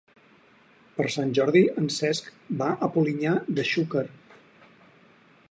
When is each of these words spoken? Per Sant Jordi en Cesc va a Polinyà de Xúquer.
Per 0.95 1.05
Sant 1.15 1.33
Jordi 1.39 1.61
en 1.81 1.91
Cesc 1.97 2.33
va 2.63 2.71
a 2.89 2.91
Polinyà 2.97 3.35
de 3.61 3.67
Xúquer. 3.75 4.07